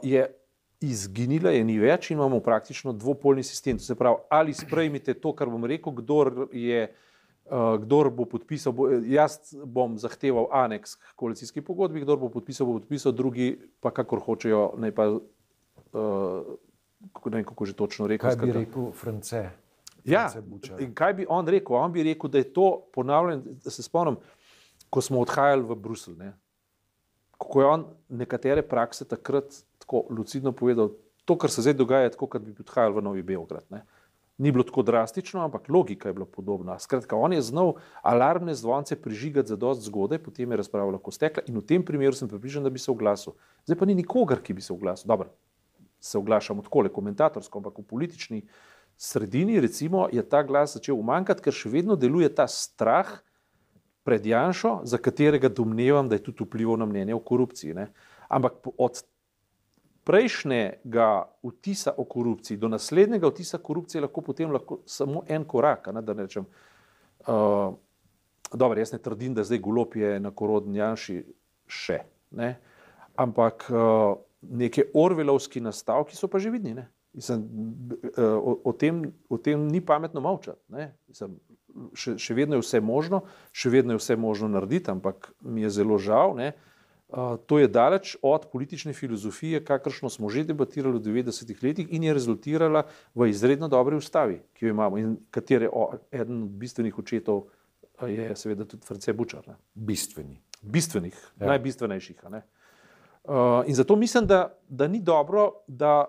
je 0.02 0.26
izginila, 0.80 1.50
je 1.50 1.64
ni 1.64 1.78
več 1.80 2.10
in 2.10 2.18
imamo 2.18 2.40
praktično 2.40 2.92
dvopolni 2.92 3.42
sistem. 3.42 3.78
To 3.78 3.84
se 3.84 3.94
pravi, 3.94 4.16
ali 4.30 4.54
sprejmite 4.54 5.14
to, 5.14 5.32
kar 5.32 5.48
bom 5.48 5.64
rekel, 5.64 5.92
kdo 5.96 6.48
je 6.52 6.86
Eh, 7.46 7.78
kdor 7.78 8.10
bo 8.10 8.24
podpisal, 8.26 8.72
bo, 8.74 8.88
jaz 8.90 9.54
bom 9.54 9.94
zahteval 10.02 10.48
aneks 10.50 10.96
k 10.98 11.12
koalicijski 11.14 11.62
pogodbi, 11.62 12.02
kdor 12.02 12.18
bo 12.18 12.28
podpisal, 12.34 12.66
bo 12.66 12.80
podpisal, 12.80 13.14
drugi 13.14 13.52
pa 13.78 13.92
kakor 13.94 14.18
hočejo, 14.24 14.72
naj 14.82 14.90
pa, 14.96 15.06
uh, 15.14 16.48
ne 17.30 17.36
vem, 17.36 17.44
kako 17.46 17.68
že 17.70 17.76
točno 17.78 18.08
rekel. 18.10 18.26
Kaj 18.26 18.38
bi 18.40 18.50
skrat, 18.50 18.58
rekel 18.64 18.88
France? 18.98 19.44
Ja, 20.02 20.24
in 20.82 20.90
kaj 20.90 21.14
bi 21.20 21.28
on 21.30 21.46
rekel? 21.46 21.78
On 21.78 21.94
bi 21.94 22.02
rekel, 22.08 22.34
da 22.34 22.42
je 22.42 22.50
to 22.50 22.66
ponavljanje, 22.90 23.54
da 23.62 23.70
se 23.70 23.86
spomnim, 23.86 24.18
ko 24.90 24.98
smo 24.98 25.22
odhajali 25.22 25.62
v 25.70 25.78
Bruselj, 25.78 26.18
ne? 26.18 26.32
Kako 27.38 27.60
je 27.60 27.66
on 27.66 27.84
nekatere 28.08 28.62
prakse 28.62 29.04
takrat 29.04 29.62
tako 29.78 30.06
lucidno 30.10 30.52
povedal, 30.52 30.90
to, 31.24 31.36
kar 31.38 31.50
se 31.50 31.62
zdaj 31.62 31.74
dogaja, 31.74 32.06
je 32.06 32.14
tako, 32.14 32.26
kot 32.30 32.42
bi 32.42 32.54
odhajali 32.60 32.94
v 32.94 33.02
Novi 33.02 33.22
Beograd. 33.22 33.64
Ne? 33.70 33.84
ni 34.38 34.52
bilo 34.52 34.64
tako 34.64 34.82
drastično, 34.82 35.44
ampak 35.44 35.68
logika 35.68 36.08
je 36.08 36.12
bila 36.12 36.26
podobna. 36.26 36.78
Skratka, 36.78 37.16
on 37.16 37.32
je 37.32 37.42
znal 37.42 37.72
alarmne 38.02 38.54
zvonce 38.54 38.96
prižigati 39.02 39.48
za 39.48 39.56
dost 39.56 39.82
zgodaj, 39.82 40.18
potem 40.18 40.50
je 40.50 40.56
razprava 40.56 40.90
lahko 40.92 41.10
stekla 41.10 41.42
in 41.48 41.56
v 41.56 41.64
tem 41.64 41.84
primeru 41.84 42.12
sem 42.12 42.28
pripričan, 42.28 42.64
da 42.64 42.70
bi 42.70 42.78
se 42.78 42.90
oglasil. 42.90 43.32
Zdaj 43.64 43.78
pa 43.78 43.86
ni 43.86 43.94
nikogar, 43.94 44.42
ki 44.42 44.54
bi 44.54 44.60
se 44.60 44.72
oglasil. 44.72 45.08
Dobro, 45.08 45.30
se 46.00 46.18
oglašamo 46.18 46.62
tako 46.62 46.80
le 46.80 46.92
komentatorsko, 46.92 47.58
ampak 47.58 47.78
v 47.78 47.86
politični 47.88 48.42
sredini 48.96 49.60
recimo 49.60 50.08
je 50.12 50.22
ta 50.28 50.42
glas 50.42 50.76
začel 50.76 50.98
umankati, 50.98 51.42
ker 51.42 51.52
še 51.52 51.72
vedno 51.72 51.96
deluje 51.96 52.28
ta 52.34 52.46
strah 52.48 53.08
pred 54.06 54.26
Janšo, 54.26 54.80
za 54.86 54.98
katerega 55.02 55.48
domnevam, 55.50 56.08
da 56.08 56.14
je 56.14 56.22
tudi 56.28 56.46
vplival 56.46 56.78
na 56.78 56.86
mnenje 56.86 57.14
o 57.14 57.20
korupciji. 57.20 57.74
Ne? 57.74 57.88
Ampak 58.28 58.70
od 58.78 59.02
prejšnjega 60.06 61.08
vtisa 61.42 61.92
o 61.98 62.04
korupciji 62.04 62.56
do 62.62 62.68
naslednjega 62.68 63.28
vtisa 63.28 63.58
korupcije 63.58 64.04
lahko 64.04 64.22
potem 64.22 64.52
lahko 64.54 64.78
samo 64.86 65.24
en 65.28 65.44
korak. 65.44 65.88
Ne, 65.94 66.02
rečem, 66.14 66.46
uh, 67.26 67.74
dobro, 68.52 68.78
jaz 68.78 68.92
ne 68.92 68.98
trdim, 69.02 69.34
da 69.34 69.44
zdaj 69.44 69.58
golop 69.58 69.96
je 69.96 70.20
na 70.20 70.30
korodni 70.30 70.78
Janši 70.78 71.24
še, 71.66 71.98
ne, 72.30 72.52
ampak 73.18 73.66
uh, 73.74 74.14
neke 74.46 74.86
orvelovski 74.94 75.60
nastavki 75.60 76.14
so 76.16 76.30
pa 76.30 76.38
že 76.38 76.54
vidni. 76.54 76.76
Ne. 76.78 76.86
Mislim, 77.16 77.42
uh, 78.14 78.22
o, 78.38 78.60
o, 78.70 78.72
tem, 78.72 79.02
o 79.28 79.40
tem 79.42 79.66
ni 79.66 79.80
pametno 79.82 80.22
molčati. 80.22 80.62
Še, 81.94 82.16
še 82.20 82.34
vedno 82.34 82.56
je 82.56 82.64
vse 82.64 82.80
možno, 82.80 83.22
še 83.52 83.70
vedno 83.72 83.96
je 83.96 84.00
vse 84.00 84.16
možno 84.16 84.48
narediti, 84.48 84.90
ampak 84.90 85.30
mi 85.40 85.64
je 85.64 85.70
zelo 85.70 85.98
žal, 86.00 86.36
ne, 86.38 86.52
uh, 87.08 87.36
to 87.46 87.58
je 87.60 87.68
daleč 87.68 88.16
od 88.22 88.48
politične 88.52 88.94
filozofije, 88.96 89.64
kakršno 89.64 90.10
smo 90.12 90.30
že 90.32 90.46
debatirali 90.48 90.98
v 90.98 91.04
90-ih 91.08 91.62
letih 91.62 91.92
in 91.92 92.08
je 92.08 92.16
rezultirala 92.16 92.86
v 93.14 93.28
izredno 93.30 93.68
dobri 93.68 93.96
ustavi, 93.96 94.40
ki 94.56 94.68
jo 94.68 94.74
imamo 94.74 94.98
in 94.98 95.16
katere 95.30 95.68
o, 95.68 95.92
eden 96.10 96.42
od 96.48 96.56
bistvenih 96.56 96.98
očetov 96.98 97.46
je 98.04 98.36
seveda 98.36 98.64
tudi 98.64 98.84
France 98.84 99.12
Bučar. 99.12 99.48
Ne. 99.48 99.56
Bistveni. 99.74 100.40
Bistvenih, 100.62 101.16
ja. 101.40 101.46
najbistvenejših. 101.46 102.24
Ne. 102.30 102.42
Uh, 103.24 103.64
in 103.66 103.74
zato 103.74 103.96
mislim, 103.96 104.26
da, 104.26 104.58
da 104.68 104.88
ni 104.88 105.00
dobro, 105.00 105.64
da 105.66 106.04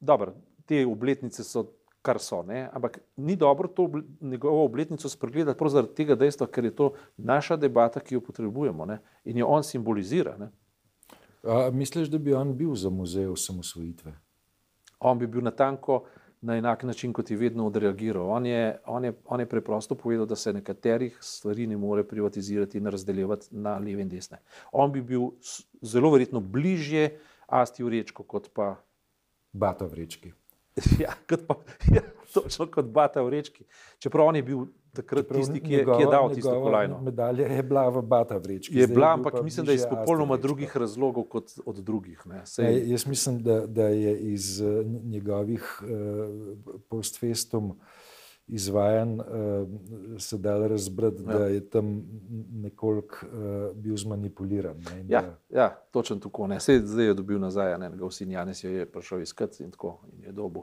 dobro, 0.00 0.34
te 0.66 0.86
obletnice 0.86 1.44
so 1.44 1.75
kar 2.06 2.20
so. 2.22 2.42
Ne? 2.46 2.68
Ampak 2.72 2.98
ni 3.16 3.36
dobro 3.36 3.68
to 3.68 3.88
njegovo 4.20 4.64
obletnico 4.64 5.08
spregledati 5.08 5.58
prav 5.58 5.70
zaradi 5.74 5.94
tega 5.94 6.14
dejstva, 6.14 6.46
ker 6.46 6.64
je 6.64 6.74
to 6.76 6.92
naša 7.16 7.56
debata, 7.56 8.00
ki 8.00 8.14
jo 8.14 8.20
potrebujemo 8.20 8.86
ne? 8.86 9.00
in 9.24 9.42
jo 9.42 9.48
on 9.50 9.66
simbolizira. 9.66 10.36
A, 11.42 11.70
misliš, 11.72 12.08
da 12.12 12.18
bi 12.18 12.34
on 12.34 12.54
bil 12.56 12.74
za 12.74 12.90
muzej 12.90 13.26
osamosvojitve? 13.34 14.14
On 15.00 15.18
bi 15.18 15.26
bil 15.26 15.44
na 15.44 15.50
tanko 15.50 16.04
na 16.46 16.56
enak 16.56 16.82
način, 16.86 17.12
kot 17.12 17.30
je 17.30 17.36
vedno 17.36 17.66
odreagiral. 17.66 18.30
On 18.30 18.46
je, 18.46 18.78
on, 18.86 19.04
je, 19.04 19.12
on 19.24 19.40
je 19.40 19.48
preprosto 19.48 19.94
povedal, 19.94 20.26
da 20.26 20.36
se 20.36 20.52
nekaterih 20.52 21.18
stvari 21.20 21.66
ne 21.66 21.76
more 21.76 22.04
privatizirati 22.04 22.78
in 22.78 22.86
razdeljevati 22.86 23.46
na 23.50 23.78
leve 23.78 24.02
in 24.02 24.08
desne. 24.08 24.38
On 24.72 24.92
bi 24.92 25.02
bil 25.02 25.30
zelo 25.82 26.10
verjetno 26.10 26.40
bližje 26.40 27.18
Asti 27.46 27.84
Vrečko 27.84 28.22
kot 28.22 28.50
pa 28.54 28.76
Bata 29.52 29.86
Vrečki. 29.86 30.32
Ja, 31.04 31.14
kot 31.28 31.46
pa, 31.46 31.54
ja, 31.96 32.02
točno 32.34 32.66
kot 32.70 32.84
Bata 32.84 33.22
v 33.22 33.36
Rečki. 33.36 33.64
Čeprav 33.98 34.26
on 34.26 34.36
je 34.36 34.42
bil 34.42 34.66
takrat 34.96 35.24
Čeprav 35.24 35.40
tisti, 35.40 35.60
ki 35.60 35.72
je, 35.72 35.78
njegova, 35.78 35.96
ki 35.96 36.02
je 36.02 36.10
dal 36.10 36.30
tisto 36.34 36.54
kolajno. 36.62 37.00
Medalja 37.04 37.48
je 37.52 37.62
bila 37.62 37.88
v 37.88 38.02
Bata 38.02 38.36
v 38.36 38.52
Rečki. 38.52 38.78
Je 38.78 38.86
bila, 38.86 39.12
ampak 39.12 39.40
mislim, 39.44 39.66
da 39.66 39.72
je 39.72 39.82
iz 39.82 39.86
popolnoma 39.90 40.36
drugih 40.36 40.76
razlogov 40.76 41.28
kot 41.32 41.52
od 41.66 41.80
drugih. 41.84 42.24
Sej... 42.44 42.64
Ne, 42.64 42.88
jaz 42.90 43.06
mislim, 43.06 43.42
da, 43.42 43.66
da 43.66 43.88
je 43.88 44.18
iz 44.32 44.60
uh, 44.60 44.84
njegovih 45.04 45.64
uh, 45.82 45.88
postfestum 46.88 47.76
izvajan, 48.48 49.20
uh, 49.20 49.26
se 50.18 50.38
da 50.38 50.66
razbrati, 50.66 51.22
ja. 51.22 51.38
da 51.38 51.46
je 51.46 51.70
tam 51.70 52.02
nekoliko 52.52 53.16
uh, 53.26 53.76
bil 53.76 53.96
zmanipuliran. 53.96 54.76
Ne, 54.76 55.04
ja, 55.08 55.22
da... 55.22 55.60
ja, 55.60 55.68
točno 55.90 56.16
tako. 56.16 56.48
Sej, 56.58 56.78
zdaj 56.78 57.06
je 57.06 57.14
dobil 57.14 57.40
nazaj, 57.40 57.78
ne, 57.78 57.90
njegov 57.90 58.10
sin 58.10 58.30
Janes 58.30 58.64
je 58.64 58.86
prišel 58.86 59.22
iskati 59.22 59.64
in 59.64 59.70
tako 59.70 59.98
in 60.12 60.24
je 60.24 60.32
dobil. 60.32 60.62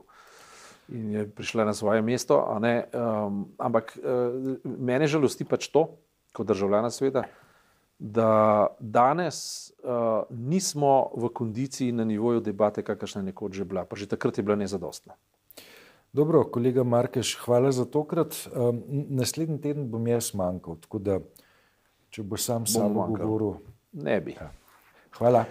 In 0.90 1.12
je 1.12 1.28
prišla 1.30 1.66
na 1.66 1.74
svoje 1.74 2.02
mesto. 2.02 2.40
Um, 2.40 3.46
ampak 3.58 3.98
uh, 3.98 4.58
mene 4.64 5.08
žalosti 5.08 5.46
pač 5.46 5.68
to, 5.68 5.88
kot 6.34 6.48
državljana 6.48 6.92
sveta, 6.92 7.24
da 8.00 8.68
danes 8.80 9.72
uh, 9.84 10.24
nismo 10.30 11.12
v 11.16 11.30
kondiciji 11.30 11.92
na 11.92 12.04
nivoju 12.04 12.40
debate, 12.40 12.84
kakršna 12.84 13.22
je 13.22 13.26
nekoč 13.26 13.54
že 13.54 13.64
bila. 13.64 13.86
Pa 13.86 13.96
že 13.96 14.08
takrat 14.08 14.38
je 14.38 14.44
bila 14.44 14.56
nezadostna. 14.56 15.14
Dobro, 16.14 16.44
kolega 16.44 16.84
Markeš, 16.84 17.38
hvala 17.46 17.72
za 17.72 17.86
tokrat. 17.86 18.36
Um, 18.56 18.84
naslednji 19.10 19.62
teden 19.62 19.88
bom 19.90 20.08
jaz 20.08 20.34
manjkal, 20.38 20.76
tako 20.82 21.00
da 21.00 21.20
če 22.14 22.24
boš 22.24 22.44
sam 22.44 22.68
samo 22.70 23.08
govoril, 23.18 23.56
ne 23.94 24.20
bi. 24.22 24.36
Ja. 24.38 24.52
Hvala. 25.18 25.46